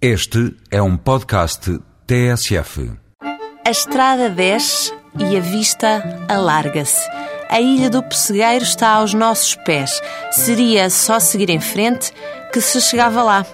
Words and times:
Este 0.00 0.54
é 0.70 0.82
um 0.82 0.94
podcast 0.94 1.80
TSF. 2.06 2.92
A 3.66 3.70
estrada 3.70 4.28
desce 4.28 4.92
e 5.18 5.34
a 5.34 5.40
vista 5.40 6.26
alarga-se. 6.28 7.08
A 7.48 7.62
ilha 7.62 7.88
do 7.88 8.02
Pessegueiro 8.02 8.62
está 8.62 8.90
aos 8.90 9.14
nossos 9.14 9.54
pés. 9.64 10.02
Seria 10.30 10.90
só 10.90 11.18
seguir 11.18 11.48
em 11.48 11.60
frente 11.60 12.12
que 12.52 12.60
se 12.60 12.78
chegava 12.82 13.22
lá. 13.22 13.46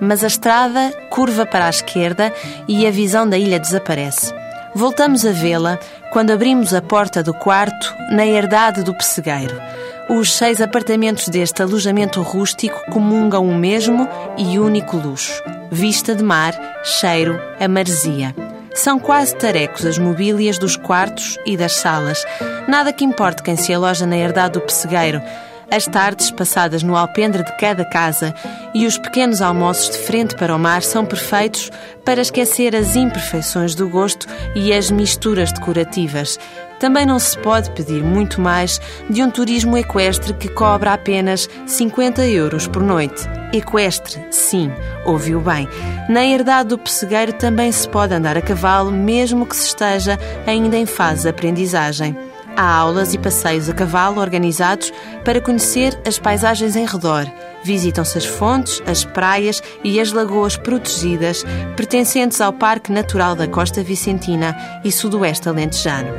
Mas 0.00 0.24
a 0.24 0.28
estrada 0.28 0.90
curva 1.10 1.44
para 1.44 1.66
a 1.66 1.70
esquerda 1.70 2.32
e 2.66 2.86
a 2.86 2.90
visão 2.90 3.28
da 3.28 3.36
ilha 3.36 3.60
desaparece. 3.60 4.32
Voltamos 4.74 5.26
a 5.26 5.32
vê-la 5.32 5.78
quando 6.12 6.30
abrimos 6.30 6.72
a 6.72 6.80
porta 6.80 7.22
do 7.22 7.34
quarto 7.34 7.94
na 8.12 8.24
herdade 8.24 8.84
do 8.84 8.94
Pessegueiro. 8.94 9.60
Os 10.08 10.32
seis 10.32 10.60
apartamentos 10.60 11.28
deste 11.28 11.62
alojamento 11.62 12.22
rústico 12.22 12.80
comungam 12.90 13.48
o 13.48 13.54
mesmo 13.54 14.08
e 14.38 14.58
único 14.58 14.96
luxo: 14.96 15.42
vista 15.70 16.14
de 16.14 16.22
mar, 16.22 16.54
cheiro, 16.84 17.40
a. 17.58 18.34
São 18.72 19.00
quase 19.00 19.34
tarecos 19.34 19.84
as 19.84 19.98
mobílias 19.98 20.56
dos 20.56 20.76
quartos 20.76 21.36
e 21.44 21.56
das 21.56 21.72
salas. 21.72 22.24
Nada 22.68 22.92
que 22.92 23.04
importe 23.04 23.42
quem 23.42 23.56
se 23.56 23.74
aloja 23.74 24.06
na 24.06 24.16
herdade 24.16 24.54
do 24.54 24.60
pessegueiro. 24.60 25.20
As 25.70 25.86
tardes 25.86 26.32
passadas 26.32 26.82
no 26.82 26.96
alpendre 26.96 27.44
de 27.44 27.56
cada 27.56 27.84
casa 27.84 28.34
e 28.74 28.86
os 28.86 28.98
pequenos 28.98 29.40
almoços 29.40 29.90
de 29.90 29.98
frente 29.98 30.34
para 30.34 30.54
o 30.54 30.58
mar 30.58 30.82
são 30.82 31.06
perfeitos 31.06 31.70
para 32.04 32.20
esquecer 32.20 32.74
as 32.74 32.96
imperfeições 32.96 33.74
do 33.76 33.88
gosto 33.88 34.26
e 34.56 34.72
as 34.72 34.90
misturas 34.90 35.52
decorativas. 35.52 36.40
Também 36.80 37.06
não 37.06 37.18
se 37.20 37.38
pode 37.38 37.70
pedir 37.70 38.02
muito 38.02 38.40
mais 38.40 38.80
de 39.08 39.22
um 39.22 39.30
turismo 39.30 39.76
equestre 39.76 40.32
que 40.34 40.48
cobra 40.48 40.94
apenas 40.94 41.48
50 41.66 42.26
euros 42.26 42.66
por 42.66 42.82
noite. 42.82 43.22
Equestre, 43.52 44.18
sim, 44.30 44.72
ouviu 45.04 45.40
bem. 45.40 45.68
Na 46.08 46.24
herdade 46.24 46.70
do 46.70 46.78
pessegueiro 46.78 47.32
também 47.34 47.70
se 47.70 47.88
pode 47.88 48.14
andar 48.14 48.36
a 48.36 48.42
cavalo, 48.42 48.90
mesmo 48.90 49.46
que 49.46 49.54
se 49.54 49.66
esteja 49.66 50.18
ainda 50.46 50.76
em 50.76 50.86
fase 50.86 51.22
de 51.22 51.28
aprendizagem. 51.28 52.16
Há 52.60 52.76
aulas 52.76 53.14
e 53.14 53.18
passeios 53.18 53.70
a 53.70 53.72
cavalo 53.72 54.20
organizados 54.20 54.92
para 55.24 55.40
conhecer 55.40 55.98
as 56.06 56.18
paisagens 56.18 56.76
em 56.76 56.84
redor. 56.84 57.24
Visitam-se 57.64 58.18
as 58.18 58.26
fontes, 58.26 58.82
as 58.86 59.02
praias 59.02 59.62
e 59.82 59.98
as 59.98 60.12
lagoas 60.12 60.58
protegidas 60.58 61.42
pertencentes 61.74 62.38
ao 62.38 62.52
Parque 62.52 62.92
Natural 62.92 63.34
da 63.34 63.48
Costa 63.48 63.82
Vicentina 63.82 64.54
e 64.84 64.92
Sudoeste 64.92 65.48
Alentejano. 65.48 66.10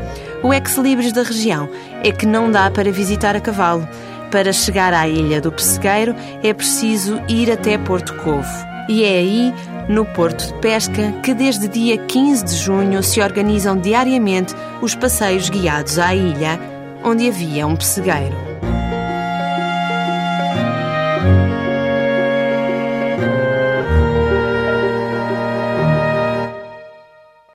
O 0.42 0.52
ex-libris 0.52 1.14
da 1.14 1.22
região 1.22 1.70
é 2.04 2.12
que 2.12 2.26
não 2.26 2.50
dá 2.50 2.72
para 2.72 2.92
visitar 2.92 3.36
a 3.36 3.40
cavalo. 3.40 3.88
Para 4.32 4.52
chegar 4.52 4.96
à 4.96 5.08
ilha 5.08 5.40
do 5.40 5.52
Pessegueiro 5.52 6.16
é 6.42 6.52
preciso 6.56 7.22
ir 7.30 7.52
até 7.52 7.78
Porto 7.78 8.16
Covo. 8.16 8.72
E 8.90 9.04
é 9.04 9.20
aí, 9.20 9.54
no 9.88 10.06
Porto 10.06 10.48
de 10.48 10.54
Pesca, 10.62 11.12
que 11.24 11.34
desde 11.34 11.68
dia 11.68 11.98
15 11.98 12.46
de 12.46 12.56
junho 12.56 13.04
se 13.04 13.22
organizam 13.22 13.78
diariamente 13.78 14.54
os 14.82 14.96
passeios 14.96 15.50
guiados 15.50 15.98
à 15.98 16.16
ilha, 16.16 16.60
onde 17.04 17.28
havia 17.28 17.66
um 17.66 17.76
pessegueiro. 17.76 18.51